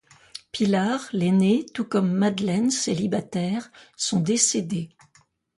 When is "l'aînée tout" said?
1.13-1.85